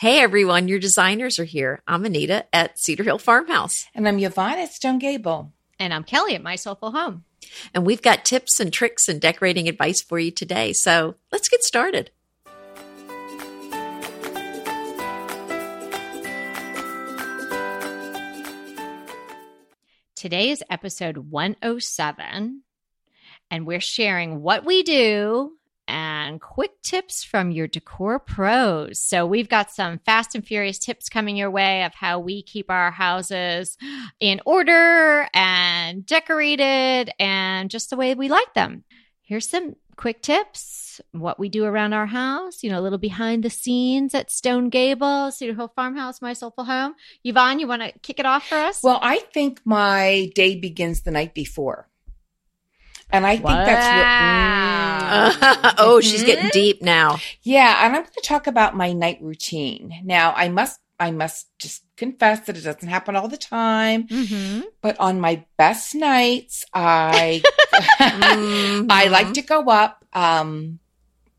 [0.00, 1.82] Hey everyone, your designers are here.
[1.86, 3.84] I'm Anita at Cedar Hill Farmhouse.
[3.94, 5.52] And I'm Yvonne at Stone Gable.
[5.78, 7.24] And I'm Kelly at My Soulful Home.
[7.74, 10.72] And we've got tips and tricks and decorating advice for you today.
[10.72, 12.10] So let's get started.
[20.16, 22.62] Today is episode 107,
[23.50, 25.58] and we're sharing what we do
[25.90, 28.98] and quick tips from your decor pros.
[28.98, 32.70] So, we've got some fast and furious tips coming your way of how we keep
[32.70, 33.76] our houses
[34.20, 38.84] in order and decorated and just the way we like them.
[39.22, 40.80] Here's some quick tips
[41.12, 44.70] what we do around our house, you know, a little behind the scenes at Stone
[44.70, 46.94] Gable, Cedar Hill Farmhouse, my soulful home.
[47.24, 48.82] Yvonne, you want to kick it off for us?
[48.82, 51.89] Well, I think my day begins the night before.
[53.12, 53.64] And I think wow.
[53.64, 55.50] that's what.
[55.60, 56.52] Mm, oh, she's getting mm-hmm.
[56.52, 57.18] deep now.
[57.42, 60.00] Yeah, and I'm going to talk about my night routine.
[60.04, 64.06] Now, I must I must just confess that it doesn't happen all the time.
[64.06, 64.60] Mm-hmm.
[64.82, 67.42] But on my best nights, I
[67.74, 68.86] mm-hmm.
[68.90, 70.78] I like to go up um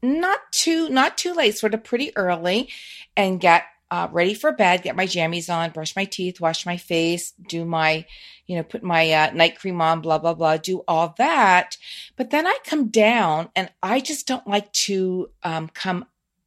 [0.02, 2.70] not too not too late, sort of pretty early
[3.16, 6.78] and get uh, ready for bed, get my jammies on, brush my teeth, wash my
[6.78, 8.06] face, do my,
[8.47, 11.78] you know, put my uh, night cream on, blah, blah, blah, do all that.
[12.16, 16.06] But then I come down and I just don't like to um, come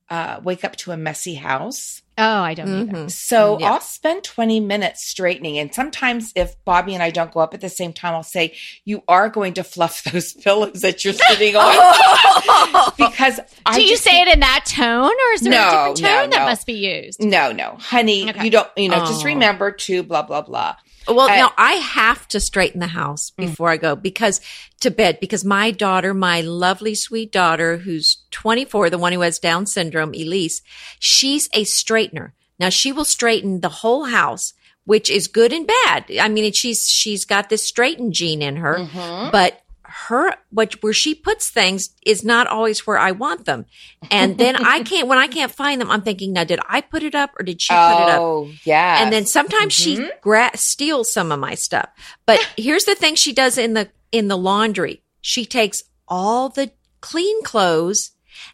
[0.09, 2.01] uh, wake up to a messy house.
[2.17, 2.97] Oh, I don't mm-hmm.
[2.97, 3.09] either.
[3.09, 3.73] So yeah.
[3.73, 5.59] I'll spend 20 minutes straightening.
[5.59, 8.55] And sometimes if Bobby and I don't go up at the same time, I'll say,
[8.85, 12.93] You are going to fluff those pillows that you're sitting on.
[12.99, 15.97] because I Do you say it in that tone or is there no, a different
[15.97, 16.31] tone no, no.
[16.31, 17.23] that must be used?
[17.23, 17.77] No, no.
[17.81, 18.45] Honey, okay.
[18.45, 19.07] you don't, you know, oh.
[19.07, 20.77] just remember to blah, blah, blah.
[21.07, 23.47] Well, uh, now I have to straighten the house mm.
[23.47, 23.73] before mm.
[23.73, 24.41] I go because
[24.81, 29.39] to bed, because my daughter, my lovely, sweet daughter, who's 24, the one who has
[29.39, 30.63] Down syndrome, Elise,
[30.99, 32.33] she's a straightener.
[32.59, 34.53] Now she will straighten the whole house,
[34.85, 36.11] which is good and bad.
[36.21, 39.31] I mean, she's, she's got this straighten gene in her, mm-hmm.
[39.31, 39.64] but
[39.95, 43.65] her what where she puts things is not always where I want them.
[44.11, 47.05] And then I can't when I can't find them, I'm thinking, now did I put
[47.05, 48.21] it up or did she oh, put it up?
[48.21, 49.03] Oh, yeah.
[49.03, 50.03] And then sometimes mm-hmm.
[50.03, 51.89] she gra- steals some of my stuff.
[52.27, 55.03] But here's the thing she does in the in the laundry.
[55.21, 58.11] She takes all the clean clothes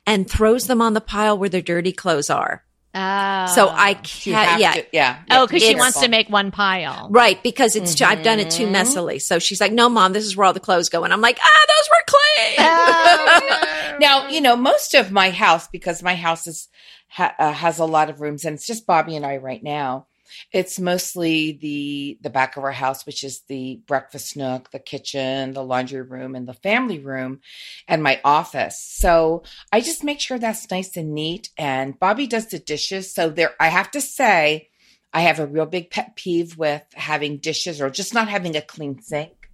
[0.06, 2.64] and throws them on the pile where the dirty clothes are.
[2.92, 3.46] Oh.
[3.54, 4.72] So I can't, yeah.
[4.72, 5.22] To, yeah.
[5.30, 7.08] Oh, because she wants to make one pile.
[7.10, 7.40] Right.
[7.42, 8.04] Because it's, mm-hmm.
[8.04, 8.74] too, I've done it too mm-hmm.
[8.74, 9.22] messily.
[9.22, 11.04] So she's like, no, mom, this is where all the clothes go.
[11.04, 12.56] And I'm like, ah, those were clean.
[12.58, 13.98] Oh, no.
[13.98, 16.68] now, you know, most of my house, because my house is,
[17.08, 20.06] ha- uh, has a lot of rooms and it's just Bobby and I right now.
[20.52, 25.52] It's mostly the the back of our house, which is the breakfast nook, the kitchen,
[25.52, 27.41] the laundry room, and the family room,
[27.88, 28.80] and my office.
[28.80, 29.42] So
[29.72, 31.50] I just make sure that's nice and neat.
[31.56, 33.14] And Bobby does the dishes.
[33.14, 34.68] So there, I have to say,
[35.12, 38.62] I have a real big pet peeve with having dishes or just not having a
[38.62, 39.50] clean sink.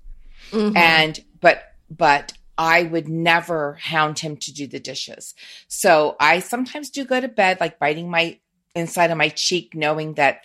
[0.50, 0.76] Mm-hmm.
[0.76, 5.34] And but but I would never hound him to do the dishes.
[5.68, 8.38] So I sometimes do go to bed like biting my
[8.76, 10.42] inside of my cheek knowing that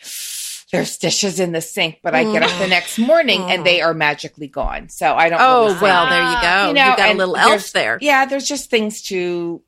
[0.72, 2.70] there's dishes in the sink, but I get up the mm.
[2.70, 3.86] next morning and they mm.
[3.86, 4.90] are magically gone.
[4.90, 5.40] So I don't.
[5.42, 6.68] Oh really well, there you go.
[6.70, 7.98] You, know, you got a little elf there.
[8.02, 9.62] Yeah, there's just things to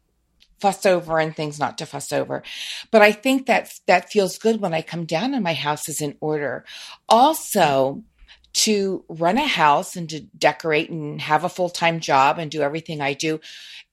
[0.61, 2.41] fuss over and things not to fuss over.
[2.89, 5.99] But I think that that feels good when I come down and my house is
[5.99, 6.63] in order.
[7.09, 8.01] Also,
[8.53, 12.61] to run a house and to decorate and have a full time job and do
[12.61, 13.39] everything I do,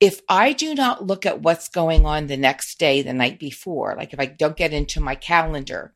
[0.00, 3.94] if I do not look at what's going on the next day, the night before,
[3.97, 5.94] like if I don't get into my calendar,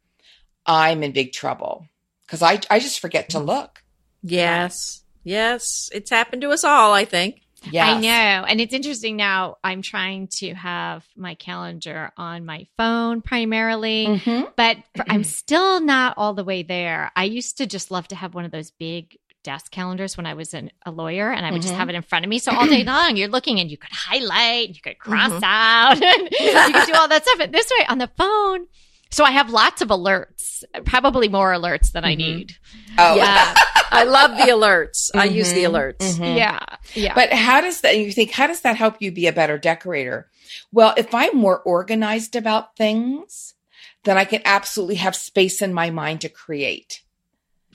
[0.67, 1.89] I'm in big trouble
[2.27, 3.47] because I, I just forget to mm-hmm.
[3.47, 3.83] look.
[4.23, 5.05] Yes.
[5.25, 5.91] Yes.
[5.93, 7.43] It's happened to us all, I think.
[7.73, 8.45] I know.
[8.47, 9.57] And it's interesting now.
[9.65, 14.45] I'm trying to have my calendar on my phone primarily, mm-hmm.
[14.57, 14.77] but
[15.09, 17.11] I'm still not all the way there.
[17.17, 20.35] I used to just love to have one of those big desk calendars when I
[20.35, 21.69] was an, a lawyer and I would mm-hmm.
[21.69, 22.39] just have it in front of me.
[22.39, 25.45] So all day long you're looking and you could highlight, you could cross mm-hmm.
[25.45, 27.39] out, you could do all that stuff.
[27.39, 28.67] But this way on the phone,
[29.11, 32.11] so I have lots of alerts, probably more alerts than mm-hmm.
[32.11, 32.57] I need.
[32.99, 33.55] Oh, yeah.
[33.95, 35.11] I love the alerts.
[35.11, 35.21] Mm-hmm.
[35.21, 35.75] I use the mm-hmm.
[35.75, 36.19] alerts.
[36.19, 36.37] Mm-hmm.
[36.37, 36.61] Yeah.
[36.95, 37.15] Yeah.
[37.15, 40.29] But how does that, you think, how does that help you be a better decorator?
[40.73, 43.55] Well, if I'm more organized about things,
[44.03, 47.03] then I can absolutely have space in my mind to create.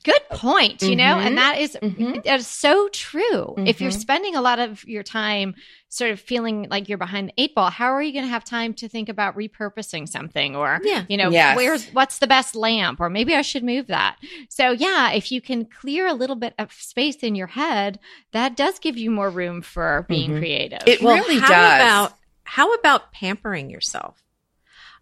[0.03, 0.97] Good point, you mm-hmm.
[0.97, 1.35] know, and mm-hmm.
[1.35, 2.13] that is, mm-hmm.
[2.25, 3.21] that is so true.
[3.21, 3.67] Mm-hmm.
[3.67, 3.99] If you're mm-hmm.
[3.99, 5.55] spending a lot of your time
[5.89, 8.43] sort of feeling like you're behind the eight ball, how are you going to have
[8.43, 11.05] time to think about repurposing something or, yeah.
[11.09, 11.55] you know, yes.
[11.55, 14.17] where's what's the best lamp or maybe I should move that.
[14.49, 17.99] So, yeah, if you can clear a little bit of space in your head,
[18.31, 20.39] that does give you more room for being mm-hmm.
[20.39, 20.83] creative.
[20.85, 21.81] It well, really how does.
[21.81, 22.13] About,
[22.43, 24.23] how about pampering yourself?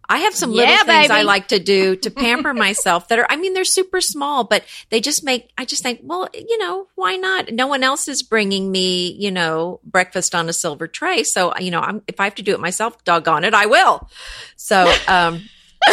[0.08, 3.26] I have some Yeah, little things I like to do to pamper myself that are,
[3.28, 6.86] I mean, they're super small, but they just make, I just think, well, you know,
[6.94, 7.52] why not?
[7.52, 11.24] No one else is bringing me, you know, breakfast on a silver tray.
[11.24, 14.08] So, you know, I'm, if I have to do it myself, doggone it, I will.
[14.56, 15.42] So, um,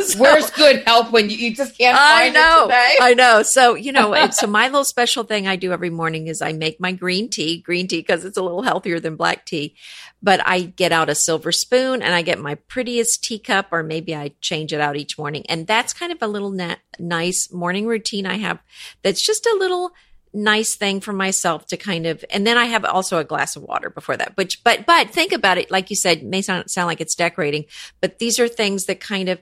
[0.00, 2.60] so- Where's good help when you, you just can't I know.
[2.60, 2.94] it today?
[3.00, 3.42] I know.
[3.42, 6.80] So, you know, so my little special thing I do every morning is I make
[6.80, 9.74] my green tea, green tea because it's a little healthier than black tea.
[10.22, 14.14] But I get out a silver spoon and I get my prettiest teacup, or maybe
[14.14, 15.44] I change it out each morning.
[15.48, 18.58] And that's kind of a little na- nice morning routine I have
[19.02, 19.92] that's just a little
[20.32, 23.62] nice thing for myself to kind of and then I have also a glass of
[23.62, 24.36] water before that.
[24.36, 27.64] Which but but think about it, like you said, may sound sound like it's decorating,
[28.00, 29.40] but these are things that kind of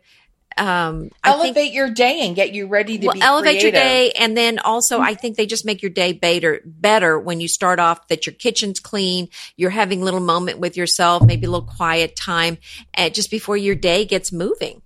[0.56, 3.72] um I think Elevate your day and get you ready to well, be elevate your
[3.72, 7.48] day and then also i think they just make your day better better when you
[7.48, 11.50] start off that your kitchen's clean you're having a little moment with yourself maybe a
[11.50, 12.58] little quiet time
[12.96, 14.80] uh, just before your day gets moving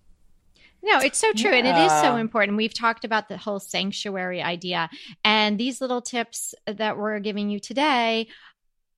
[0.83, 1.51] No, it's so true.
[1.51, 2.57] And it is so important.
[2.57, 4.89] We've talked about the whole sanctuary idea.
[5.25, 8.29] And these little tips that we're giving you today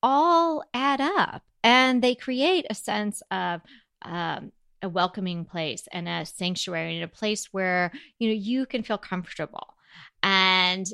[0.03, 3.61] all add up and they create a sense of
[4.03, 4.53] um,
[4.83, 8.99] a welcoming place and a sanctuary and a place where, you know, you can feel
[8.99, 9.75] comfortable.
[10.23, 10.87] And,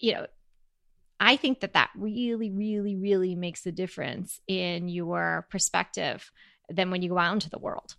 [0.00, 0.26] you know,
[1.20, 6.30] I think that that really, really, really makes a difference in your perspective
[6.70, 7.96] than when you go out into the world.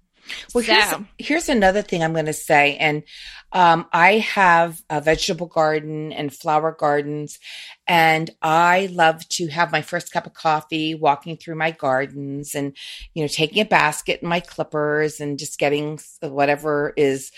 [0.53, 2.75] Well, here's, So- here's another thing I'm going to say.
[2.77, 3.03] And
[3.51, 7.39] um, I have a vegetable garden and flower gardens.
[7.87, 12.75] And I love to have my first cup of coffee walking through my gardens and,
[13.13, 17.31] you know, taking a basket and my clippers and just getting whatever is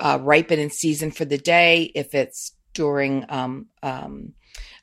[0.00, 1.90] uh, ripe and in season for the day.
[1.94, 4.34] If it's during um, um,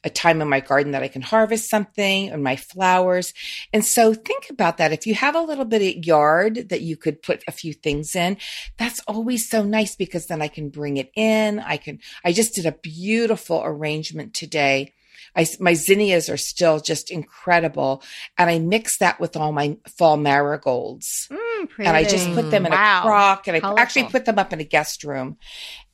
[0.03, 3.33] a time in my garden that I can harvest something and my flowers.
[3.71, 4.91] And so think about that.
[4.91, 8.15] If you have a little bit of yard that you could put a few things
[8.15, 8.37] in,
[8.77, 11.59] that's always so nice because then I can bring it in.
[11.59, 14.93] I can, I just did a beautiful arrangement today.
[15.35, 18.03] I, my zinnias are still just incredible.
[18.37, 22.65] And I mix that with all my fall marigolds Mm, and I just put them
[22.65, 22.99] in Wow.
[22.99, 23.79] a crock and I Colorful.
[23.79, 25.37] actually put them up in a guest room.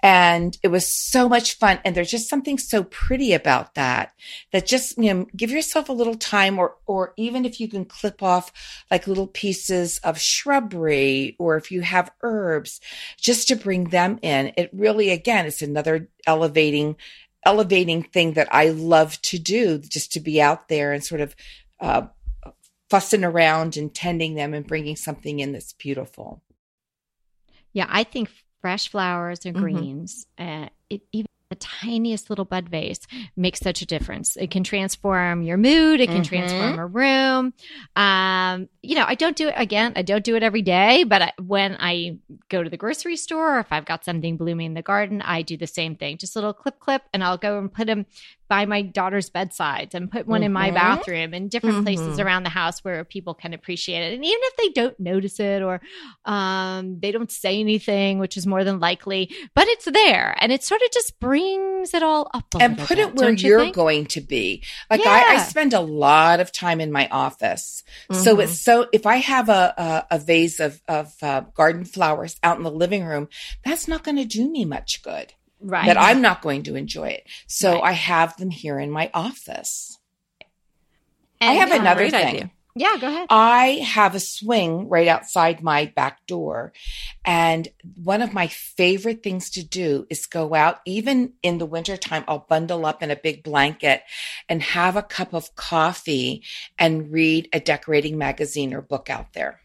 [0.01, 1.79] And it was so much fun.
[1.83, 4.13] And there's just something so pretty about that,
[4.51, 7.83] that just, you know, give yourself a little time or, or even if you can
[7.83, 8.51] clip off
[8.89, 12.79] like little pieces of shrubbery or if you have herbs,
[13.19, 14.53] just to bring them in.
[14.55, 16.95] It really, again, it's another elevating,
[17.45, 21.35] elevating thing that I love to do, just to be out there and sort of,
[21.81, 22.03] uh,
[22.89, 26.41] fussing around and tending them and bringing something in that's beautiful.
[27.73, 28.31] Yeah, I think
[28.61, 29.59] fresh flowers and Mhm.
[29.61, 32.99] greens, uh, it, even the tiniest little bud vase
[33.35, 34.37] makes such a difference.
[34.37, 35.99] It can transform your mood.
[35.99, 36.27] It can Mhm.
[36.27, 37.53] transform a room.
[37.95, 39.93] Um, you know, I don't do it again.
[39.95, 42.19] I don't do it every day, but I, when I
[42.49, 45.41] go to the grocery store, or if I've got something blooming in the garden, I
[45.41, 46.17] do the same thing.
[46.19, 48.05] Just a little clip, clip, and I'll go and put them
[48.49, 50.73] by my daughter's bedsides and put one in my Mhm.
[50.73, 52.25] bathroom and different places Mhm.
[52.25, 54.13] around the house where people can appreciate it.
[54.15, 55.79] And even if they don't notice it or
[56.25, 60.63] um, they don't say anything, which is more than likely, but it's there and it
[60.63, 64.05] sort of just brings it all up and put bit, it where you you're going
[64.07, 64.63] to be.
[64.89, 68.43] Like I, I spend a lot of time in my office, so Mhm.
[68.43, 68.87] it's so.
[68.91, 69.73] If I have a
[70.09, 73.29] a, a vase of of uh, garden flowers out in the living room,
[73.63, 75.33] that's not going to do me much good.
[75.61, 75.85] Right.
[75.87, 77.27] That I'm not going to enjoy it.
[77.47, 77.83] So Right.
[77.83, 79.97] I have them here in my office.
[81.41, 82.27] And, I have yeah, another thing.
[82.27, 82.51] idea.
[82.75, 83.27] Yeah, go ahead.
[83.29, 86.71] I have a swing right outside my back door.
[87.25, 87.67] And
[88.01, 92.45] one of my favorite things to do is go out, even in the wintertime, I'll
[92.47, 94.03] bundle up in a big blanket
[94.47, 96.43] and have a cup of coffee
[96.77, 99.61] and read a decorating magazine or book out there.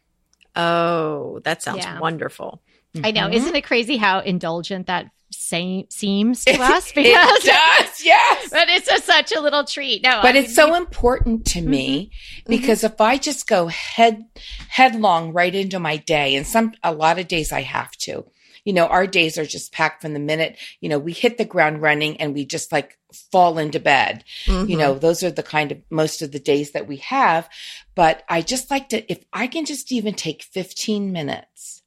[0.56, 1.98] oh that sounds Yeah.
[2.00, 2.62] wonderful
[3.02, 3.28] I know.
[3.28, 3.56] Isn't mm-hmm.
[3.56, 5.10] it crazy how indulgent that
[5.48, 6.92] sa- seems to us?
[6.96, 8.48] it does, yes.
[8.50, 10.02] but it's just such a little treat.
[10.02, 12.10] No, but I it's mean, so important to me
[12.44, 12.50] Mm-hmm.
[12.50, 14.24] because if I just go head
[14.68, 18.24] headlong right into my day, and some a lot of days I have to,
[18.64, 21.44] you know, our days are just packed from the minute you know we hit the
[21.44, 22.98] ground running and we just like
[23.30, 24.24] fall into bed.
[24.46, 24.78] You Mhm.
[24.78, 27.48] know, those are the kind of most of the days that we have.
[27.94, 31.82] But I just like to if I can just even take fifteen minutes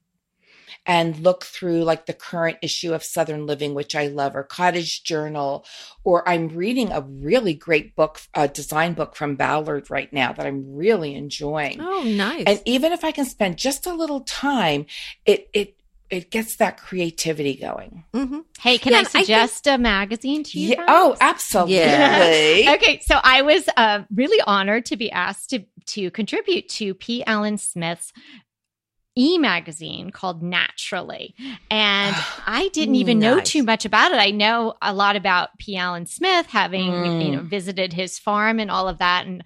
[0.87, 5.03] and look through like the current issue of Southern Living, which I love, or Cottage
[5.03, 5.65] Journal,
[6.05, 10.45] or I'm reading a really great book, a design book from Ballard right now that
[10.45, 11.81] I'm really enjoying.
[11.81, 14.85] oh nice And even if I can spend just a little time,
[15.25, 15.73] it it
[16.09, 18.05] it gets that creativity going.
[18.13, 18.39] Mm-hmm.
[18.61, 20.69] Hey, can Yeah, I and I think- suggest a magazine to you?
[20.69, 20.85] Yeah.
[20.87, 21.75] Oh, absolutely.
[21.75, 22.75] Yeah.
[22.75, 27.25] Okay, so I was uh, really honored to be asked to to contribute to P.
[27.25, 28.13] Allen Smith's
[29.17, 31.33] e magazine called Naturally.
[31.71, 34.17] And I didn't even know too much about it.
[34.19, 35.75] I know a lot about P.
[35.75, 37.25] Allen Smith, having Mm.
[37.25, 39.25] you know visited his farm and all of that.
[39.25, 39.43] And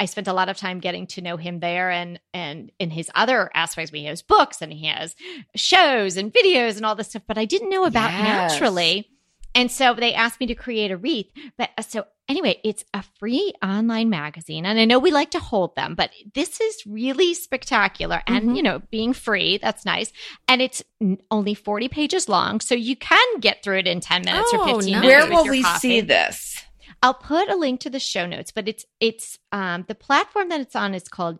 [0.00, 3.10] I spent a lot of time getting to know him there and and in his
[3.14, 3.90] other aspects.
[3.92, 5.14] He has books and he has
[5.54, 8.52] shows and videos and all this stuff, but I didn't know about Yes.
[8.52, 9.08] Naturally.
[9.54, 11.30] And so they asked me to create a wreath.
[11.56, 14.66] But uh, so anyway, it's a free online magazine.
[14.66, 18.22] And I know we like to hold them, but this is really spectacular.
[18.26, 18.56] And, Mhm.
[18.56, 20.12] you know, being free, that's nice.
[20.48, 20.82] And it's
[21.30, 22.60] only 40 pages long.
[22.60, 25.02] So you can get through it in 10 minutes Oh, or 15 nice.
[25.02, 25.06] minutes.
[25.06, 25.78] Where will we coffee.
[25.78, 26.60] see this?
[27.02, 30.60] I'll put a link to the show notes, but it's it's um the platform that
[30.60, 31.38] it's on is called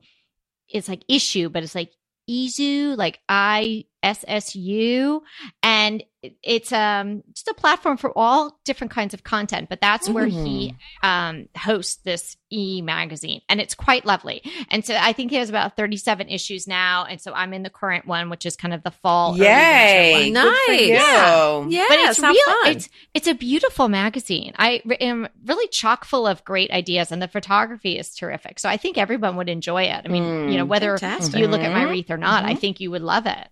[0.68, 1.90] it's like issue, but it's like
[2.28, 5.22] Izu, like I S S U,
[5.62, 6.02] and
[6.42, 9.68] it's um just a platform for all different kinds of content.
[9.68, 14.42] But that's where he um hosts this e magazine, and it's quite lovely.
[14.70, 17.62] And so I think he has about thirty seven issues now, and so I'm in
[17.62, 19.36] the current one, which is kind of the fall.
[19.38, 20.32] Yay!
[20.34, 20.42] one.
[20.44, 20.88] Good for Nice.
[20.88, 21.64] Yeah.
[21.68, 22.34] Yeah, but it's real.
[22.34, 22.66] fun.
[22.76, 24.52] It's it's a beautiful magazine.
[24.58, 28.58] I am really chock full of great ideas, and the photography is terrific.
[28.58, 30.02] So I think everyone would enjoy it.
[30.04, 31.38] I mean, Mm, you know, whether fantastic.
[31.40, 32.58] you look at my wreath or not, I Mhm.
[32.60, 33.48] think you would love it.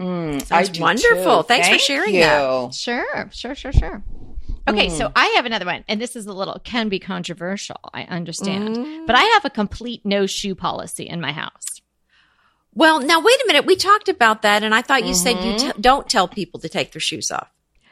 [0.00, 1.42] Mm, Sounds I do wonderful.
[1.42, 1.48] too.
[1.48, 2.20] Thanks for sharing you.
[2.20, 2.74] that.
[2.74, 4.02] Sure, sure, sure, sure.
[4.68, 4.96] Okay, Mm.
[4.98, 7.78] so I have another one, and this is a little can be controversial.
[7.92, 9.06] I understand, Mm.
[9.06, 11.64] but I have a complete no shoe policy in my house.
[12.74, 13.66] Well, now wait a minute.
[13.66, 15.74] We talked about that, and I thought you said you Mhm.
[15.74, 17.48] t- don't tell people to take their shoes off.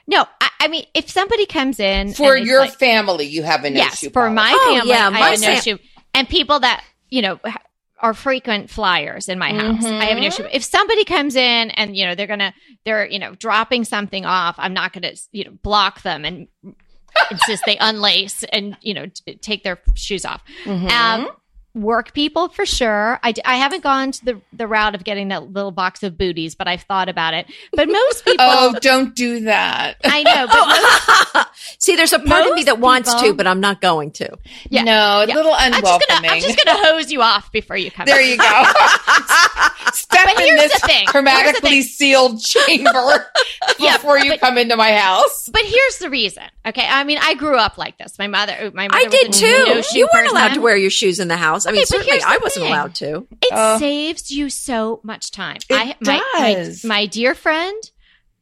[0.06, 3.70] No, I, I mean, if somebody comes in For your like- family, you have a
[3.70, 4.34] no yes, shoe for policy.
[4.34, 5.78] my Oh, family, yeah, I my have a no fam- shoe.
[6.14, 7.62] And people that you know ha-
[8.00, 10.50] are frequent flyers in my house, I have a no Mhm.
[10.52, 12.52] If somebody comes in and you know they're gonna
[12.84, 16.48] they're you know dropping something off, I'm not gonna you know block them and
[17.30, 20.42] insist they unlace and you know t- take their shoes off.
[20.64, 20.90] Mhm.
[20.90, 21.30] Um,
[21.76, 23.20] work people for sure.
[23.22, 26.54] I, I haven't gone to the the route of getting that little box of booties,
[26.54, 27.46] but I've thought about it.
[27.72, 29.96] But most oh, people, oh, don't do that.
[30.04, 31.46] I know, but most
[31.78, 34.36] See, there's a part of me that wants to, but I'm not going to.
[34.70, 34.84] Yeah.
[34.84, 34.92] No,
[35.22, 35.34] a Yeah.
[35.34, 36.30] little I'm unwelcoming.
[36.30, 38.06] I'm just gonna hose you off before you come.
[38.06, 38.64] there you go.
[39.92, 40.96] Step But in this the thing.
[40.96, 43.26] Here's the hermetically sealed chamber
[43.78, 45.48] Yeah, before you but- come into my house.
[45.52, 46.42] But here's the reason.
[46.66, 48.18] Okay, I mean, I grew up like this.
[48.18, 49.82] My mother, my mother I did too.
[49.92, 51.65] you weren't allowed to wear your shoes in the house.
[51.66, 52.72] I mean, Okay, but certainly I wasn't thing.
[52.72, 53.26] allowed to.
[53.42, 53.78] It Oh.
[53.78, 55.56] saves you so much time.
[55.68, 56.84] It I, my, my, does.
[56.84, 57.82] my dear friend,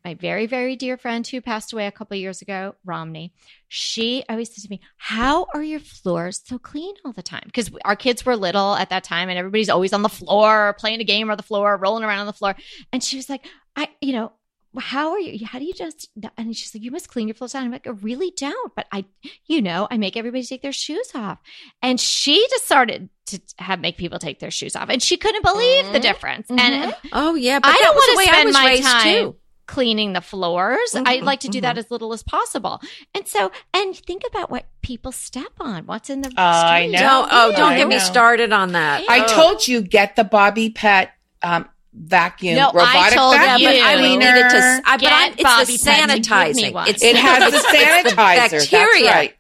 [0.04, 3.32] my very, very dear friend who passed away a couple of years ago, Romney,
[3.68, 7.42] she always said to me, How are your floors so clean all the time?
[7.46, 11.00] Because our kids were little at that time and everybody's always on the floor, playing
[11.00, 12.54] a game on the floor, rolling around on the floor.
[12.92, 14.32] And she was like, I, you know,
[14.78, 15.46] how are you?
[15.46, 16.10] How do you just?
[16.36, 17.64] And she's like, you must clean your floors down.
[17.64, 19.04] I'm like, I really don't, but I,
[19.46, 21.38] you know, I make everybody take their shoes off.
[21.82, 25.44] And she just started to have make people take their shoes off, and she couldn't
[25.44, 26.02] believe the Mhm.
[26.02, 26.48] difference.
[26.48, 26.58] Mhm.
[26.60, 29.36] And Oh yeah, but I don't wanna the I spend was my time too.
[29.66, 30.94] cleaning the floors.
[30.94, 31.78] I Mhm, like to do that mhm.
[31.78, 32.82] as little as possible.
[33.14, 35.86] And so, and think about what people step on.
[35.86, 36.98] What's in the I know.
[36.98, 39.04] Don't oh, Yeah, don't I get me started on that.
[39.08, 39.26] I Oh.
[39.28, 41.12] told you get the bObi Pet
[41.42, 44.00] um, vacuum No, I robotic told Yeah, vacuum but I you.
[44.00, 44.32] would cleaner.
[44.34, 44.56] need it to.
[44.56, 46.72] s- I, but Get I, it's Bobby the Pet to give me sanitizing.
[46.72, 46.88] one.
[46.88, 48.14] It's it has the it's the sanitizer.
[48.50, 49.34] That's bacteria right.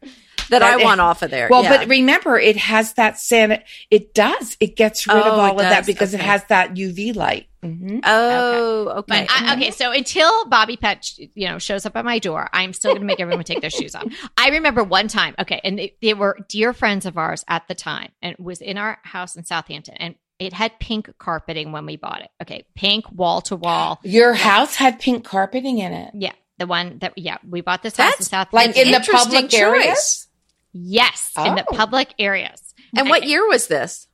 [0.50, 1.48] that I But it- want off of there.
[1.50, 1.76] Well, yeah.
[1.78, 3.62] but remember, it has that san.
[3.90, 4.56] It does.
[4.60, 5.86] It gets rid of Oh, all it of that does?
[5.86, 7.46] because it has that UV light.
[7.62, 9.26] hmm oh, okay.
[9.26, 12.72] But I, okay, so until bObi Pet, you know, shows up at my door, I'm
[12.74, 14.04] still going to make everyone take their shoes off.
[14.38, 17.74] I remember one time, okay, and they, they were dear friends of ours at the
[17.74, 21.96] time, and was in our house in Southampton, and it had pink carpeting when we
[21.96, 22.30] bought it.
[22.42, 24.00] Okay, pink wall to wall.
[24.02, 27.96] Your house had pink carpeting in it, Yeah, the one that yeah, we bought this
[27.96, 29.54] house in That's like in the public choice.
[29.60, 30.28] areas.
[30.72, 31.76] yes, in the Oh.
[31.76, 32.60] public areas.
[32.96, 34.06] and what year was this?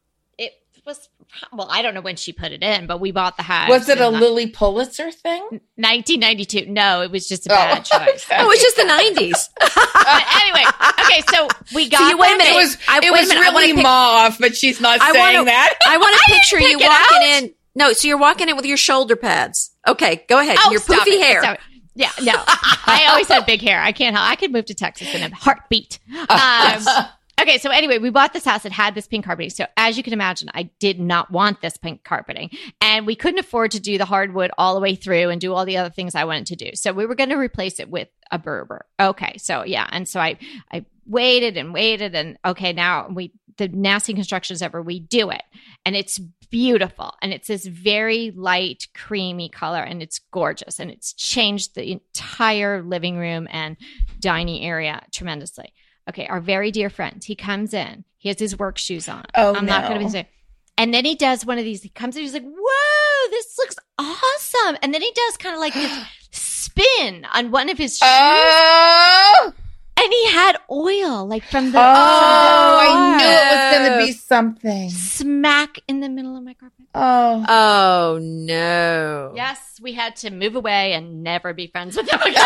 [0.90, 1.08] It was
[1.52, 3.68] well, I don't know when she put it in, but we bought the house.
[3.70, 5.42] Was it a in Lilly Pulitzer thing?
[5.76, 6.66] 1992?
[6.72, 8.24] No, it was just a Oh, bad choice.
[8.28, 8.36] okay.
[8.40, 9.48] Oh, it was just the nineties.
[9.60, 10.64] But anyway,
[11.00, 12.52] okay, so we got So you wait a minute.
[12.52, 12.76] It was.
[12.88, 15.74] I- it was minute, really pick- mauve, but she's not I saying wanna- that.
[15.86, 17.42] I want to picture you walking out.
[17.44, 17.54] in.
[17.76, 19.70] No, so you're walking in with your shoulder pads.
[19.86, 20.56] Okay, go ahead.
[20.60, 21.58] Oh, your poofy it, hair.
[21.94, 22.32] Yeah, no.
[22.36, 23.80] I always had big hair.
[23.80, 24.28] I can't help.
[24.28, 25.98] I could move to Texas in a heartbeat.
[26.28, 26.84] Um,
[27.40, 28.64] okay, so anyway, we bought this house.
[28.64, 29.50] It had this pink carpeting.
[29.50, 33.40] So as you can imagine, I did not want this pink carpeting, and we couldn't
[33.40, 36.14] afford to do the hardwood all the way through and do all the other things
[36.14, 36.70] I wanted to do.
[36.74, 38.86] So we were going to replace it with a Berber.
[38.98, 40.38] Okay, so yeah, and so I
[40.72, 45.42] I waited and waited, and okay, now we the nasty constructions ever we do it,
[45.84, 46.20] and it's
[46.50, 51.92] beautiful and it's this very light creamy color and it's gorgeous and it's changed the
[51.92, 53.76] entire living room and
[54.18, 55.72] dining area tremendously
[56.10, 59.54] okay our very dear friend he comes in he has his work shoes on Oh,
[59.56, 59.88] i'm not no.
[59.88, 60.26] going to be saying
[60.78, 63.76] and then he does one of these he comes in he's like whoa this looks
[63.98, 64.76] awesome.
[64.82, 65.92] And then he does kind of like this
[66.32, 68.08] spin on one of his shoes.
[68.10, 69.52] Oh,
[69.96, 71.98] and he had oil like from the, oh, from the
[72.56, 74.88] oh, I knew it was going to be something.
[74.90, 76.86] smack in the middle of my carpet.
[76.94, 79.32] Oh, Oh no.
[79.36, 82.34] Yes, we had to move away and never be friends with him again.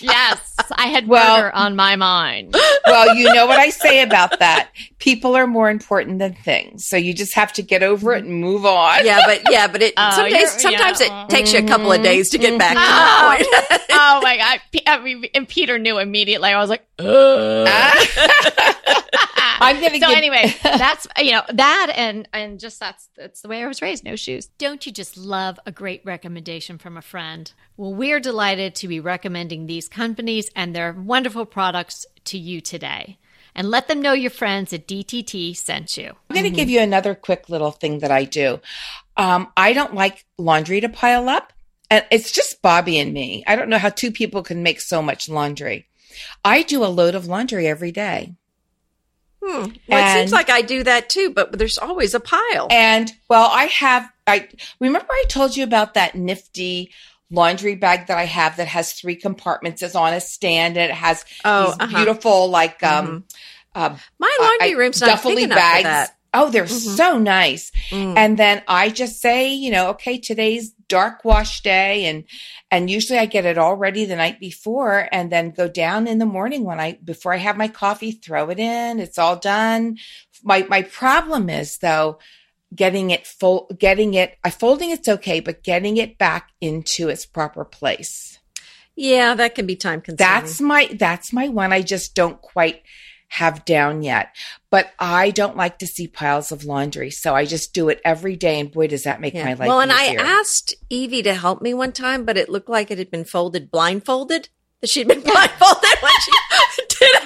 [0.00, 2.54] yes, I had Well- murder on my mind.
[2.86, 4.70] well, you know what I say about that.
[4.98, 6.86] People are more important than things.
[6.86, 9.04] So you just have to get over it and move on.
[9.04, 11.24] Yeah, but yeah, but it Oh, some days sometimes yeah.
[11.24, 12.82] it takes you a couple of days to get back to Mhm.
[12.82, 13.36] that
[13.78, 13.82] point.
[13.92, 14.60] oh my god!
[14.72, 16.50] P- I mean, and Peter knew immediately.
[16.50, 17.68] I was like, Ugh.
[19.60, 23.42] I'm going to so get anyway, that's you know that and and just that's that's
[23.42, 24.02] the way I was raised.
[24.04, 24.46] No shoes.
[24.58, 27.52] Don't you just love a great recommendation from a friend?
[27.82, 33.18] Well, we're delighted to be recommending these companies and their wonderful products to you today.
[33.56, 36.12] And let them know your friends at DTT sent you.
[36.30, 38.60] I'm going to give you another quick little thing that I do.
[39.16, 41.52] Um, I don't like laundry to pile up,
[41.90, 43.42] and it's just Bobby and me.
[43.48, 45.88] I don't know how two people can make so much laundry.
[46.44, 48.36] I do a load of laundry every day.
[49.44, 49.70] Hmm.
[49.88, 52.68] Well, it seems like I do that too, but there's always a pile.
[52.70, 54.48] And well, I have, I
[54.78, 56.92] remember I told you about that nifty
[57.32, 59.82] laundry bag that I have that has three compartments.
[59.82, 61.96] is on a stand and it has oh, these uh-huh.
[61.96, 63.24] beautiful, like, um,
[63.74, 65.78] uh, my laundry I- room's not big enough bags.
[65.78, 66.16] for that.
[66.34, 66.96] Oh, they're Mhm.
[66.96, 67.70] so nice.
[67.90, 68.16] Mm.
[68.16, 72.24] And then I just say, you know, okay, today's dark wash day and
[72.70, 76.18] and usually I get it all ready the night before and then go down in
[76.18, 78.98] the morning when I before I have my coffee, throw it in.
[78.98, 79.98] It's all done.
[80.42, 82.18] My my problem is though
[82.74, 87.26] getting it full getting it I folding it's okay, but getting it back into its
[87.26, 88.38] proper place.
[88.96, 90.16] yeah, that can be time consuming.
[90.18, 92.82] That's my that's my one I just don't quite
[93.28, 94.28] have down yet.
[94.70, 98.36] But I don't like to see piles of laundry, so I just do it every
[98.36, 99.44] day and boy does that make Yeah.
[99.44, 100.20] my life well, and easier.
[100.20, 103.24] I asked Evie to help me one time, but it looked like it had been
[103.24, 104.48] folded blindfolded.
[104.82, 107.21] That she'd been blindfolded when she did it.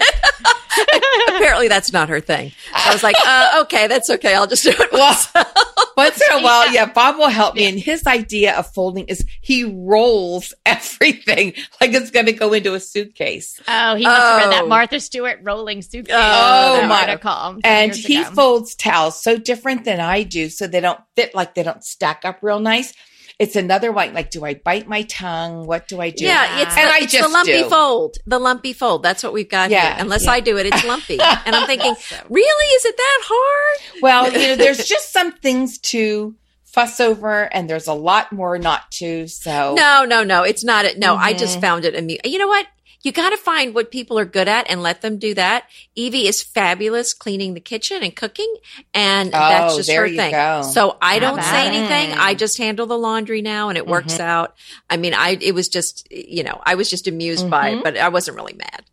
[1.28, 2.50] Apparently, that's not her thing.
[2.50, 4.34] So I was like, uh, okay, that's okay.
[4.34, 5.46] I'll just do it Well, myself.
[5.96, 7.64] Once in a while, yeah, Bob will help me.
[7.66, 12.74] And his idea of folding is he rolls everything like it's going to go into
[12.74, 13.60] a suitcase.
[13.66, 14.68] Oh, he must have read that Oh.
[14.68, 16.14] Martha Stewart rolling suitcase.
[16.14, 18.30] Oh, that my- article And he ago.
[18.32, 22.24] folds towels so different than I do, so they don't fit like they don't stack
[22.24, 22.92] up real nice.
[23.38, 24.14] It's another one.
[24.14, 25.66] Like, do I bite my tongue?
[25.66, 26.24] What do I do?
[26.24, 27.68] Yeah, it's, And the, I it's the lumpy do.
[27.68, 28.16] fold.
[28.26, 29.02] The lumpy fold.
[29.02, 29.96] That's what we've got Yeah, here.
[30.04, 30.30] Unless yeah.
[30.32, 31.18] I do it, it's lumpy.
[31.44, 31.94] and I'm thinking,
[32.30, 32.66] really?
[32.76, 34.02] Is it that hard?
[34.02, 38.58] Well, you know, there's just some things to fuss over, and there's a lot more
[38.58, 39.26] not to.
[39.28, 40.42] So No, no, no.
[40.42, 40.84] It's not.
[40.86, 40.98] it.
[40.98, 41.38] No, I Mhm.
[41.38, 42.20] just found it amusing.
[42.24, 42.66] You know what?
[43.02, 45.64] You got to find what people are good at and let them do that.
[45.94, 48.52] Evie is fabulous cleaning the kitchen and cooking,
[48.94, 50.32] and that's Oh, just her thing.
[50.32, 50.62] go.
[50.62, 51.74] So I don't about say it?
[51.74, 52.18] anything.
[52.18, 54.22] I just handle the laundry now, and it works Mm-hmm.
[54.22, 54.56] out.
[54.90, 57.78] I mean, I it was just you know I was just amused by Mm-hmm.
[57.78, 58.84] it, but I wasn't really mad.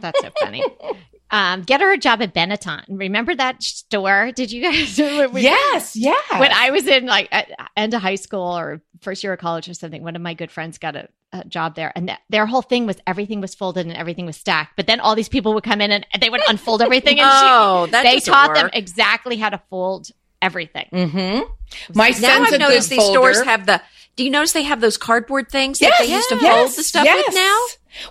[0.00, 0.64] That's so funny.
[1.30, 2.84] Um, get her a job at Benetton.
[2.88, 4.30] Remember that store?
[4.32, 4.96] Did you guys?
[4.98, 6.14] when we- yes, yeah.
[6.38, 9.68] When I was in like at, end of high school or first year of college
[9.68, 12.46] or something, one of my good friends got a, a job there, and th- their
[12.46, 14.76] whole thing was everything was folded and everything was stacked.
[14.76, 17.86] But then all these people would come in and they would unfold everything, and oh,
[17.90, 20.10] that she, they doesn't taught them exactly how to fold
[20.42, 20.88] everything.
[20.92, 21.50] Mm-hmm.
[21.98, 23.80] My Now son's I've noticed these stores have the.
[24.16, 26.76] Do you notice they have those cardboard things that Yes, they used to yes, fold
[26.76, 27.26] the stuff yes.
[27.26, 27.60] with now?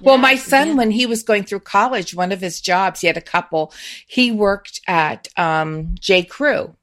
[0.01, 0.73] Well, my son, yeah.
[0.75, 3.73] when he was going through college, one of his jobs, he had a couple.
[4.07, 6.23] He worked at um, J.
[6.23, 6.75] Crew,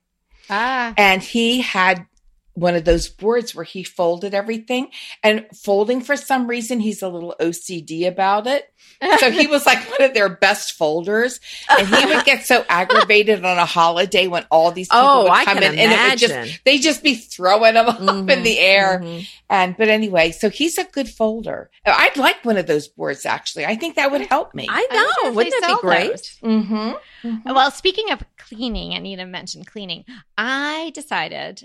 [0.50, 2.06] Ah, and he had
[2.54, 4.90] one of those boards where he folded everything.
[5.22, 8.72] And folding, for some reason, he's a little OCD about it.
[9.18, 13.44] So he was like one of their best folders, and he would get so aggravated
[13.44, 16.10] on a holiday when all these people Oh, would I come can in, and it
[16.10, 16.54] would just imagine.
[16.64, 19.00] they just be throwing them up in Mhm, the air.
[19.02, 19.26] mhm.
[19.48, 21.70] And but anyway, so he's a good folder.
[21.86, 23.64] I'd like one of those boards actually.
[23.64, 24.66] I think that would help me.
[24.68, 25.28] I I know.
[25.30, 26.08] if Wouldn't that be sell great?
[26.10, 26.38] those.
[26.42, 27.52] mm-hmm.
[27.54, 30.04] Well, speaking of cleaning, Anita mentioned cleaning.
[30.36, 31.64] I decided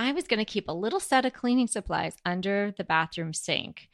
[0.00, 3.90] I was going to keep a little set of cleaning supplies under the bathroom sink.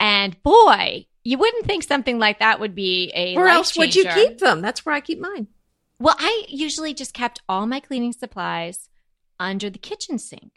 [0.00, 3.94] And boy, you wouldn't think something like that would be a Where life else would
[3.94, 4.62] you keep them?
[4.62, 5.48] That's where I keep mine.
[5.98, 8.88] Well, I usually just kept all my cleaning supplies
[9.38, 10.52] under the kitchen sink.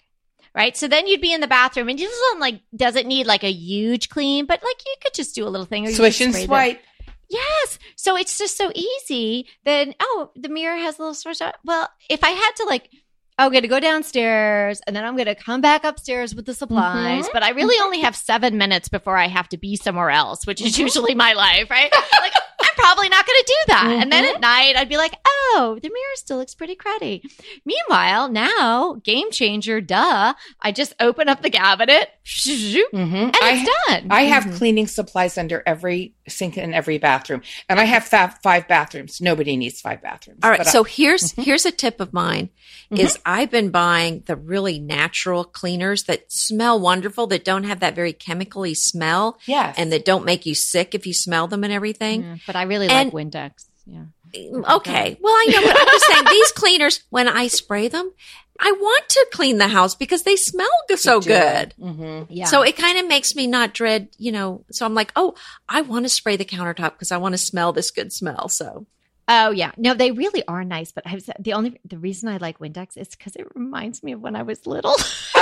[0.56, 0.78] Right.
[0.78, 3.52] So then you'd be in the bathroom and you just like, doesn't need like a
[3.52, 5.86] huge clean, but like you could just do a little thing.
[5.86, 6.82] Or Swish and spray the- swipe.
[7.30, 7.80] Yes.
[7.96, 9.48] So it's just so easy.
[9.66, 11.42] Then, oh, the mirror has a little swish.
[11.42, 11.52] on.
[11.66, 12.90] Well, if I had to like,
[13.38, 16.54] I'm going to go downstairs and then I'm going to come back upstairs with the
[16.54, 17.34] supplies, Mhm.
[17.34, 20.62] but I really only have seven minutes before I have to be somewhere else, which
[20.62, 20.80] is Mhm.
[20.80, 21.92] usually my life, right?
[22.22, 23.88] like, I'm probably not going to do that.
[24.02, 27.22] And then at night, I'd be like, oh, the mirror still looks pretty cruddy.
[27.66, 30.34] Meanwhile, now, game changer, duh.
[30.62, 32.10] I just open up the cabinet
[32.46, 33.30] and Mhm.
[33.30, 34.08] it's I, done.
[34.12, 34.58] I have Mhm.
[34.58, 39.22] cleaning supplies under every sink in every bathroom, and I have fa- five bathrooms.
[39.22, 40.40] Nobody needs five bathrooms.
[40.44, 40.58] All right.
[40.60, 41.44] But I- So here's Mhm.
[41.44, 42.50] here's a tip of mine
[42.92, 43.00] Mhm.
[43.00, 47.96] is I've been buying the really natural cleaners that smell wonderful that don't have that
[47.96, 51.72] very chemically smell yes, and that don't make you sick if you smell them and
[51.72, 52.24] everything.
[52.24, 53.52] Yeah, but I really And- like Windex.
[53.86, 54.06] Yeah.
[54.36, 55.18] Okay.
[55.22, 58.12] Well, I know, but I'm just saying these cleaners when I spray them,
[58.60, 61.74] I want to clean the house because they smell so good.
[61.80, 62.46] hmm Yeah.
[62.46, 64.64] So it kind of makes me not dread, you know.
[64.72, 65.36] So I'm like, oh,
[65.68, 68.48] I want to spray the countertop because I want to smell this good smell.
[68.50, 68.86] So
[69.28, 70.92] Oh yeah, no, they really are nice.
[70.92, 74.12] But I was the only the reason I like Windex is because it reminds me
[74.12, 74.96] of when I was little.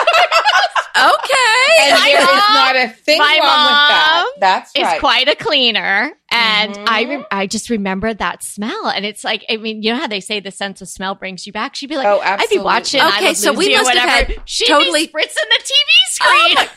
[0.96, 4.26] okay, And there is not a thing my wrong with that.
[4.40, 5.00] That's It's right.
[5.00, 6.86] quite a cleaner, and Mhm.
[6.88, 10.08] I re- I just remember that smell, and it's like I mean, you know how
[10.08, 11.76] they say the sense of smell brings you back.
[11.76, 13.02] She'd be like, oh, I'd be watching.
[13.02, 16.70] Okay, so we must have had She'd totally- be spritzing the TV screen.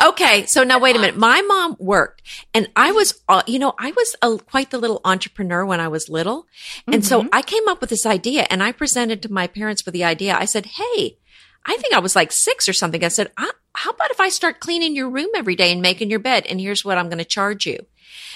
[0.02, 0.46] okay.
[0.46, 1.16] So now wait a minute.
[1.16, 2.22] My mom worked,
[2.54, 5.88] and I was, uh, you know, I was a, quite the little entrepreneur when I
[5.88, 6.46] was little,
[6.86, 9.94] and so I came up with this idea, and I presented to my parents with
[9.94, 10.36] the idea.
[10.38, 11.16] I said, "Hey."
[11.64, 13.04] I think I was like six or something.
[13.04, 16.10] I said, I, how about if I start cleaning your room every day and making
[16.10, 16.46] your bed?
[16.48, 17.78] And here's what I'm going to charge you.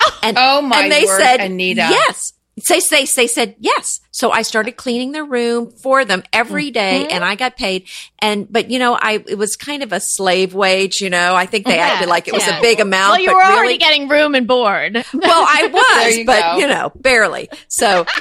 [0.23, 1.81] And, Oh my and they word, said, Anita.
[1.91, 2.33] yes.
[2.69, 4.01] They, they, they said yes.
[4.13, 7.13] So I started cleaning their room for them every day Mhm.
[7.13, 7.89] and I got paid.
[8.21, 11.47] And, but you know, I, it was kind of a slave wage, you know, I
[11.47, 13.11] think they Yeah, acted like it was a big amount.
[13.13, 14.95] well, you were really, already getting room and board.
[15.15, 15.67] well, I
[16.07, 16.59] was, you but go.
[16.59, 17.49] you know, barely.
[17.69, 18.07] So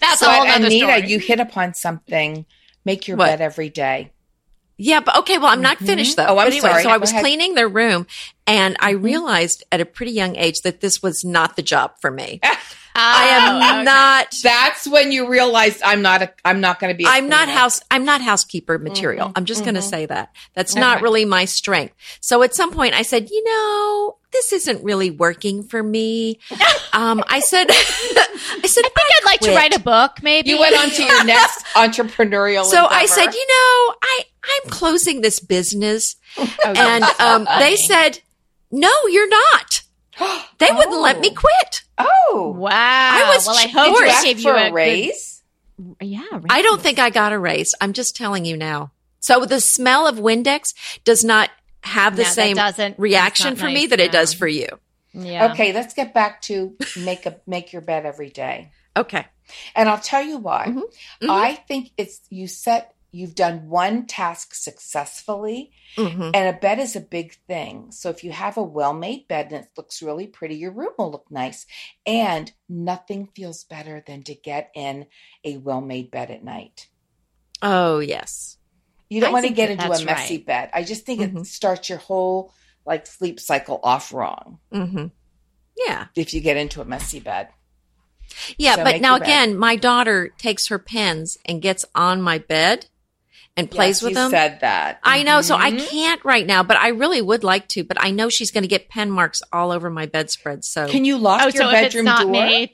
[0.00, 1.06] That's a whole Anita, story.
[1.10, 2.46] you hit upon something.
[2.88, 3.26] Make your What?
[3.26, 4.10] bed every day.
[4.80, 5.38] Yeah, but okay.
[5.38, 5.86] Well, I'm not Mhm.
[5.86, 6.24] finished though.
[6.26, 6.82] Oh, I'm But anyway, sorry.
[6.84, 7.22] So I was ahead.
[7.22, 8.06] cleaning their room,
[8.46, 9.02] and I Mhm.
[9.02, 12.38] realized at a pretty young age that this was not the job for me.
[12.44, 12.56] Oh,
[12.94, 13.82] I am okay.
[13.84, 14.34] not.
[14.42, 16.32] That's when you realized I'm not a.
[16.44, 17.04] I'm not going to be.
[17.06, 17.80] i I'm not house.
[17.90, 19.28] I'm not housekeeper material.
[19.28, 19.90] Mhm, I'm just going to mhm.
[19.90, 20.30] say that.
[20.54, 21.94] That's not really my strength.
[22.20, 26.38] So at some point, I said, you know, this isn't really working for me.
[26.92, 30.22] um, I said, I said, I think I'd like to write a book.
[30.22, 32.64] Maybe You went on to your next entrepreneurial.
[32.64, 37.20] so I said, you know, I I'm closing this business, Oh, and yes.
[37.20, 38.20] um, they said,
[38.70, 39.82] no, you're not.
[40.58, 41.34] They wouldn't let me Oh.
[41.40, 41.82] quit.
[41.98, 42.70] Oh, Wow.
[42.72, 44.74] I was well, I ch- hope Did you they ask gave for you a good-
[44.74, 45.42] raise?
[46.00, 46.22] yeah.
[46.50, 47.74] I don't think I got a raise.
[47.80, 48.90] I'm just telling you now.
[49.20, 51.50] So the smell of Windex does not
[51.88, 54.68] have the No, same reaction for not me nice, that it does for you.
[55.12, 55.52] Yeah.
[55.52, 58.70] Okay, let's get back to make a make your bed every day.
[58.96, 59.26] Okay.
[59.74, 60.66] And I'll tell you why.
[60.68, 60.82] Mhm.
[61.22, 61.30] Mhm.
[61.30, 66.94] I think it's you set you've done one task successfully hmm and a bed is
[66.94, 67.90] a big thing.
[67.90, 71.10] So if you have a well-made bed and it looks really pretty, your room will
[71.10, 71.64] look nice.
[72.04, 75.06] And nothing feels better than to get in
[75.42, 76.88] a well-made bed at night.
[77.62, 78.57] Oh yes.
[79.08, 80.46] You don't I want to get into a messy right.
[80.46, 80.70] bed.
[80.74, 81.40] I just think Mhm.
[81.40, 82.52] it starts your whole
[82.84, 85.06] like sleep cycle off wrong hmm
[85.76, 86.06] Yeah.
[86.14, 87.48] if you get into a messy bed.
[88.56, 88.76] Yeah.
[88.76, 92.86] So but now again, my daughter takes her pens and gets on my bed
[93.56, 94.30] and plays Yes, with you them.
[94.30, 95.00] said that.
[95.02, 95.40] I know.
[95.40, 95.88] So I Mhm.
[95.88, 97.84] can't right now, but I really would like to.
[97.84, 100.64] But I know she's going to get pen marks all over my bedspread.
[100.64, 102.32] So, Can you lock Oh, your so if it's bedroom not door?
[102.32, 102.70] made,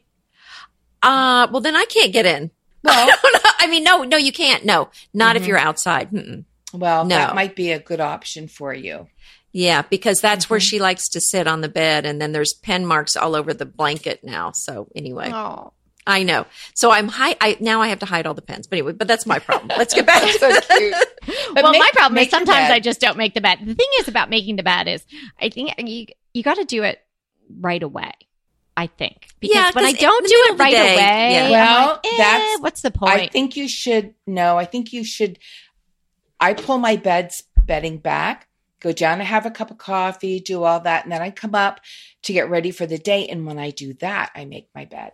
[1.02, 2.50] uh, well, then I can't get in.
[2.84, 3.08] Well,
[3.58, 4.64] I mean, no, no, you can't.
[4.64, 5.46] No, not if Mhm.
[5.48, 6.10] you're outside.
[6.10, 6.44] Mm-mm.
[6.72, 7.16] well, No.
[7.16, 9.08] that might be a good option for you.
[9.52, 10.68] Yeah, because that's where Mhm.
[10.68, 13.64] she likes to sit on the bed, and then there's pen marks all over the
[13.66, 14.50] blanket now.
[14.52, 15.72] So anyway, oh.
[16.06, 16.44] I know.
[16.74, 17.36] So I'm high.
[17.40, 18.66] I now I have to hide all the pens.
[18.66, 19.68] But anyway, but that's my problem.
[19.78, 20.22] Let's get back.
[20.40, 20.94] That's so cute.
[21.54, 22.70] But well, make- my problem is sometimes.
[22.70, 23.60] I just don't make the bed.
[23.64, 25.02] The thing is about making the bed is
[25.40, 26.98] I think you you got to do it
[27.60, 28.12] right away.
[28.76, 31.44] I think because Yeah, when I don't do it right day, away, yeah.
[31.44, 33.12] I'm Well, like, eh, that's- what's the point?
[33.20, 34.58] I think you should no.
[34.58, 35.38] I think you should.
[36.40, 38.48] I pull my bed's bedding back,
[38.80, 41.54] go down and have a cup of coffee, do all that, and then I come
[41.54, 41.80] up
[42.22, 43.26] to get ready for the day.
[43.28, 45.12] And when I do that, I make my bed.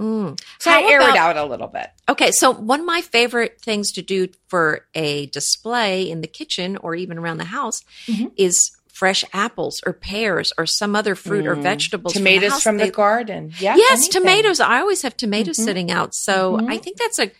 [0.00, 0.38] Mm.
[0.60, 1.88] So How I air about- it out a little bit.
[2.08, 6.76] Okay, so one of my favorite things to do for a display in the kitchen
[6.76, 8.30] or even around the house Mhm.
[8.36, 11.62] is fresh apples or pears or some other fruit or Mm.
[11.62, 12.12] vegetables.
[12.14, 13.52] Tomatoes house from the garden.
[13.60, 13.76] Yeah.
[13.76, 14.12] yes, anything.
[14.22, 14.60] tomatoes.
[14.60, 15.64] I always have tomatoes Mhm.
[15.64, 16.14] sitting out.
[16.14, 16.70] So Mhm.
[16.74, 17.30] I think that's a.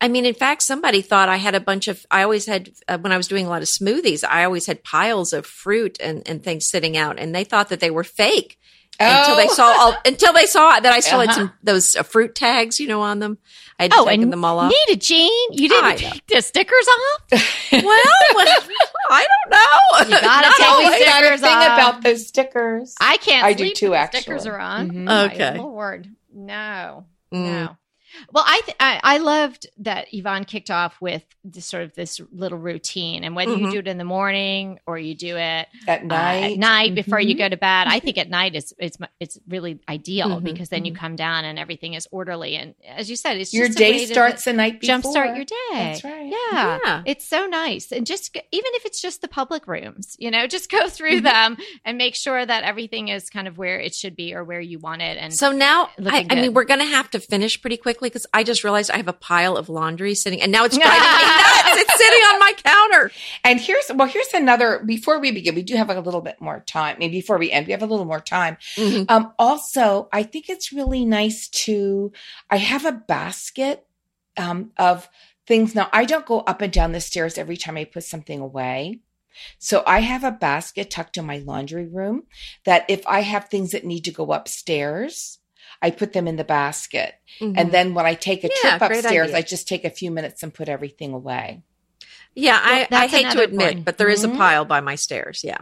[0.00, 2.04] I mean, in fact, somebody thought I had a bunch of.
[2.10, 4.24] I always had uh, when I was doing a lot of smoothies.
[4.28, 7.80] I always had piles of fruit and, and things sitting out, and they thought that
[7.80, 8.58] they were fake
[9.00, 9.52] until they Oh.
[9.54, 11.38] saw all, until they saw that I still had Uh-huh.
[11.38, 13.38] some those uh, fruit tags, you know, on them.
[13.78, 14.72] I had oh, taken and them all off.
[14.88, 15.96] Nita Jean, you didn't know.
[15.96, 17.22] take the stickers off.
[17.72, 17.98] well,
[19.10, 20.16] I don't know.
[20.16, 20.98] You gotta Not take always.
[20.98, 21.78] these I stickers thing off.
[21.78, 22.94] about those stickers.
[23.00, 23.44] I can't.
[23.44, 24.20] I do sleep too, actually.
[24.22, 24.90] Stickers are on.
[24.90, 25.04] Mhm.
[25.04, 25.58] My Okay.
[25.58, 27.04] Lord, no.
[27.32, 27.44] Mm.
[27.46, 27.76] No.
[28.32, 32.20] Well, I, th- I I loved that Yvonne kicked off with this sort of this
[32.32, 33.72] little routine, and whether you Mhm.
[33.72, 36.52] do it in the morning or you do it At uh, night.
[36.52, 37.38] at night before you Mhm.
[37.38, 40.84] go to bed, I think at night is it's it's really ideal Mhm, because then
[40.84, 40.96] you mhm.
[40.96, 43.92] come down and everything is orderly, and as you said, it's Your just a way
[43.98, 44.96] day to starts the night before.
[44.98, 45.56] jumpstart your day.
[45.72, 46.26] That's right.
[46.26, 46.78] Yeah.
[46.84, 47.02] Yeah.
[47.06, 47.90] It's so nice.
[47.92, 51.24] And just even if it's just the public rooms, you know, just go through Mm-hmm.
[51.24, 54.60] them and make sure that everything is kind of where it should be or where
[54.60, 55.16] you want it.
[55.18, 58.26] And So now, I, I mean, we're going to have to finish pretty quickly because
[58.32, 61.24] I just realized I have a pile of laundry sitting, and now it's driving me
[61.26, 61.80] nuts.
[61.80, 63.10] It's sitting on my counter.
[63.44, 64.82] And here's well, here's another.
[64.84, 66.96] Before we begin, we do have a little bit more time.
[66.98, 68.56] Maybe before we end, we have a little more time.
[68.76, 69.10] Mhm.
[69.10, 72.12] Um, also, I think it's really nice to.
[72.50, 73.86] I have a basket
[74.36, 75.08] um, of
[75.46, 75.74] things.
[75.74, 79.00] Now, I don't go up and down the stairs every time I put something away.
[79.58, 82.22] So I have a basket tucked in my laundry room
[82.64, 85.38] that if I have things that need to go upstairs,
[85.86, 87.14] I put them in the basket.
[87.40, 87.54] Mhm.
[87.58, 89.34] And then when I take a Yeah, trip upstairs.
[89.34, 91.62] I just take a few minutes and put everything away.
[92.34, 93.84] yeah, I, I hate to admit, point.
[93.84, 94.34] but there is Mhm.
[94.34, 95.42] a pile by my stairs.
[95.44, 95.58] Yeah.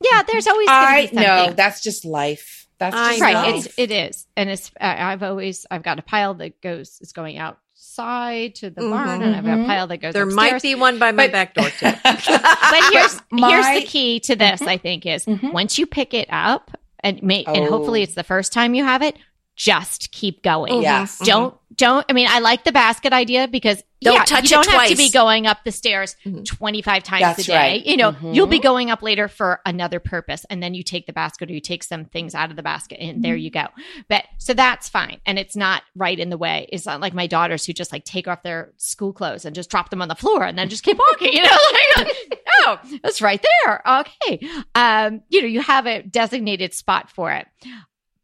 [0.00, 1.24] yeah, there's always going to I be something.
[1.24, 2.66] know that's just life.
[2.78, 3.34] That's just right.
[3.34, 3.66] life.
[3.66, 4.26] It's, it is.
[4.36, 8.68] And it's, I- I've always, I've got a pile that goes, is going outside to
[8.70, 9.66] the barn and I've got a Mhm.
[9.66, 10.52] pile that goes There upstairs.
[10.52, 11.92] might be one by my But- back door too.
[12.04, 14.60] but here's my- here's the key to this.
[14.62, 15.52] I think is Mhm.
[15.52, 17.70] once you pick it up and may, and Oh.
[17.70, 19.16] hopefully it's the first time you have it.
[19.56, 20.72] Just keep going.
[20.82, 21.24] Mhm.
[21.24, 22.06] Don't don't.
[22.08, 24.96] I mean, I like the basket idea because Don't yeah, touch you don't have to
[24.96, 26.44] be going up the stairs Mhm.
[26.44, 27.56] twenty five times That's a day.
[27.56, 27.86] right.
[27.86, 28.34] You know, Mhm.
[28.34, 31.52] you'll be going up later for another purpose, and then you take the basket or
[31.52, 33.66] you take some things out of the basket, and there you go.
[34.08, 36.68] But so that's fine, and it's not right in the way.
[36.72, 39.70] It's not like my daughters who just like take off their school clothes and just
[39.70, 41.32] drop them on the floor and then just keep walking.
[41.32, 41.58] You know,
[41.96, 43.82] like oh, that's right there.
[44.00, 44.40] Okay,
[44.74, 47.46] um, you know, you have a designated spot for it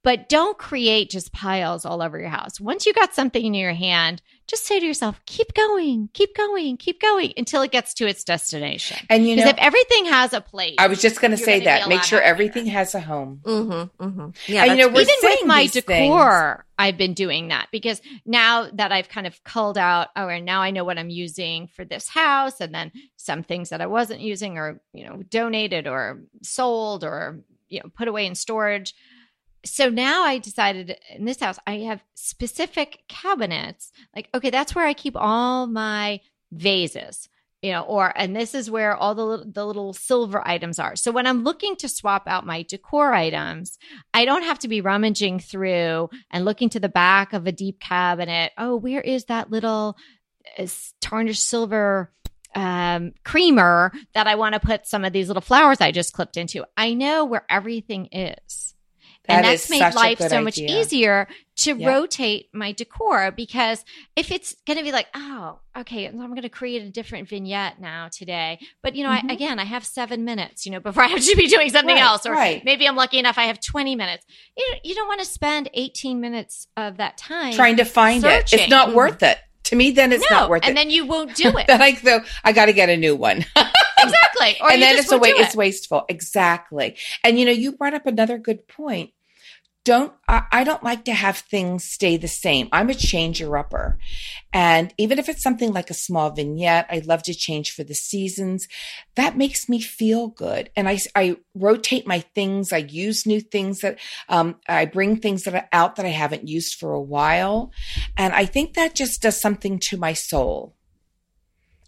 [0.02, 2.60] but don't create just piles all over your house.
[2.60, 6.76] Once you got something in your hand, just say to yourself, keep going, keep going,
[6.76, 8.96] keep going until it gets to its destination.
[9.08, 11.60] and you know, Because if everything has a place, I was just going to say
[11.64, 11.88] that.
[11.88, 12.30] Make sure happier.
[12.30, 13.40] everything has a home.
[13.44, 14.52] Mm-hmm, mm-hmm.
[14.52, 18.00] Yeah, And, you know, we're even with my these decor, I've been doing that because
[18.26, 21.68] now that I've kind of culled out, oh, and now I know what I'm using
[21.68, 25.86] for this house, and then some things that I wasn't using or you know donated
[25.86, 28.94] or sold or you know put away in storage.
[29.64, 33.92] So now I decided in this house I have specific cabinets.
[34.14, 36.20] Like, okay, that's where I keep all my
[36.52, 37.28] vases
[37.62, 40.96] you know or and this is where all the the little silver items are.
[40.96, 43.78] So when i'm looking to swap out my decor items
[44.14, 47.80] i don't have to be rummaging through and looking to the back of a deep
[47.80, 48.52] cabinet.
[48.56, 49.96] Oh where is that little
[50.58, 50.66] uh,
[51.00, 52.12] tarnished silver
[52.54, 56.36] um creamer that i want to put some of these little flowers i just clipped
[56.36, 56.64] into?
[56.76, 58.74] I know where everything is
[59.28, 60.80] and that's made life so much idea.
[60.80, 61.88] easier to Yeah.
[61.88, 63.84] rotate my decor because
[64.16, 67.80] if it's going to be like, oh, okay, I'm going to create a different vignette
[67.80, 68.58] now today.
[68.82, 69.30] But, you know, Mhm.
[69.30, 71.94] I, again, I have seven minutes, you know, before I have to be doing something
[71.94, 72.24] Right, else.
[72.26, 72.64] Or right.
[72.64, 74.24] maybe I'm lucky enough I have 20 minutes.
[74.56, 77.52] You, you don't want to spend 18 minutes of that time.
[77.52, 78.52] Trying to find it.
[78.52, 79.38] It's not worth it.
[79.70, 80.68] To me, then it's no, not worth and it.
[80.70, 81.68] And then you won't do it.
[81.68, 83.36] then I go, I got to get a new one.
[83.56, 84.56] exactly.
[84.60, 85.36] Or and then it's a way, it.
[85.38, 86.06] it's wasteful.
[86.08, 86.96] Exactly.
[87.22, 89.12] And you know, you brought up another good point.
[89.82, 92.68] Don't, I, I don't like to have things stay the same.
[92.70, 93.98] I'm a changer upper.
[94.52, 97.94] And even if it's something like a small vignette, I love to change for the
[97.94, 98.68] seasons.
[99.14, 100.70] That makes me feel good.
[100.76, 102.72] And I, I rotate my things.
[102.72, 106.46] I use new things that, um, I bring things that are out that I haven't
[106.46, 107.72] used for a while.
[108.16, 110.76] And I think that just does something to my soul.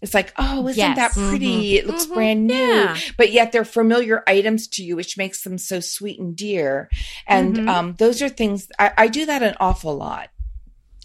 [0.03, 0.97] It's like, oh, isn't Yes.
[0.97, 1.77] that pretty?
[1.77, 2.13] It looks Mhm.
[2.13, 2.97] brand new Yeah.
[3.17, 6.89] but yet they're familiar items to you, which makes them so sweet and dear.
[7.25, 7.67] And Mhm.
[7.69, 10.29] um, those are things I, I do that an awful lot.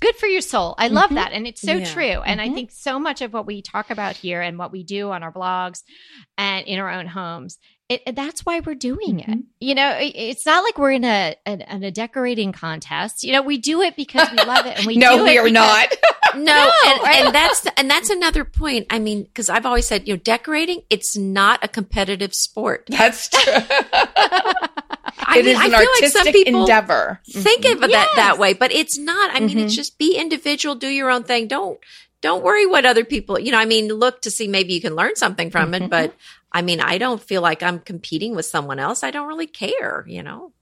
[0.01, 0.77] good for your soul.
[0.79, 1.15] I love Mhm.
[1.17, 1.33] that.
[1.33, 1.93] And it's so Yeah.
[1.93, 2.21] true.
[2.23, 2.55] And I Mhm.
[2.55, 5.33] think so much of what we talk about here and what we do on our
[5.33, 5.83] blogs
[6.37, 7.59] and in our own homes,
[7.89, 9.29] it, it- that's why we're doing it.
[9.29, 9.45] Mhm.
[9.61, 13.23] You know, it- it's not like we're in a, a, a decorating contest.
[13.25, 14.79] You know, we do it because we love it.
[14.79, 15.89] And we no, do we it are because- not.
[16.35, 17.25] No, No, and, right?
[17.25, 18.87] and that's and that's another point.
[18.91, 22.85] I mean, because I've always said, you know, decorating it's not a competitive sport.
[22.91, 23.53] That's true.
[25.21, 27.21] I It mean, is I an feel like artistic some people endeavor.
[27.31, 28.17] think of it that Yes.
[28.17, 29.35] that way, but it's not.
[29.35, 29.77] I mean, it's Mhm.
[29.77, 31.49] just be individual, do your own thing.
[31.49, 31.79] Don't
[32.21, 33.39] don't worry what other people.
[33.39, 35.91] You know, I mean, look to see maybe you can learn something from it, mm-hmm.
[35.91, 36.15] but
[36.53, 39.03] I mean, I don't feel like I'm competing with someone else.
[39.03, 40.05] I don't really care.
[40.07, 40.53] You know.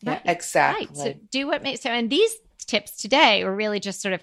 [0.00, 0.22] Yeah, Right.
[0.24, 0.86] exactly.
[0.86, 0.96] Right.
[0.96, 1.90] So do what makes so.
[1.90, 4.22] And these tips today were really just sort of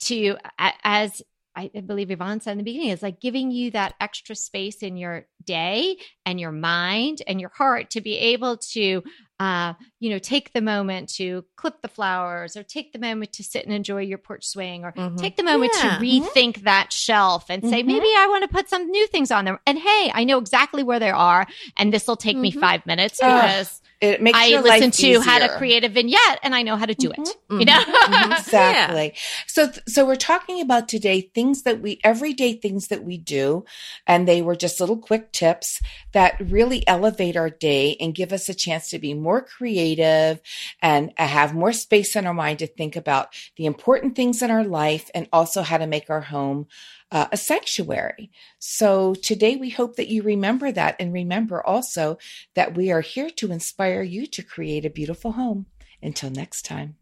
[0.00, 1.22] to as
[1.56, 4.96] I believe Yvonne said in the beginning, is like giving you that extra space in
[4.96, 9.02] your day and your mind and your heart to be able to
[9.40, 13.42] uh, you know, take the moment to clip the flowers or take the moment to
[13.42, 15.18] sit and enjoy your porch swing or Mhm.
[15.18, 15.98] take the moment Yeah.
[15.98, 17.86] to rethink that shelf and say, Mhm.
[17.86, 19.60] maybe I want to put some new things on there.
[19.66, 21.46] And hey, I know exactly where they are.
[21.76, 22.60] And this will take me Mhm.
[22.60, 26.62] five minutes because It makes I listen to how to create a vignette and I
[26.62, 27.36] know how to do it.
[27.48, 27.60] Mhm.
[27.60, 27.82] You know?
[28.38, 29.14] Exactly
[29.46, 33.64] so so we're talking about today things that we everyday things that we do
[34.06, 35.80] and they were just little quick tips
[36.12, 40.40] that really elevate our day and give us a chance to be more creative
[40.80, 44.64] and have more space in our mind to think about the important things in our
[44.64, 46.66] life and also how to make our home
[47.10, 48.30] uh, a sanctuary.
[48.58, 52.18] So today we hope that you remember that and remember also
[52.54, 55.66] that we are here to inspire you to create a beautiful home.
[56.02, 56.96] Until next time.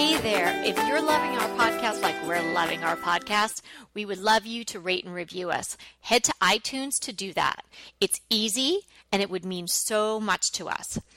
[0.00, 0.62] Hey there.
[0.64, 3.62] If you're loving our podcast like we're loving our podcast,
[3.94, 5.76] we would love you to rate and review us.
[6.00, 7.64] Head to iTunes to do that.
[8.00, 11.00] It's easy and it would mean so much to us.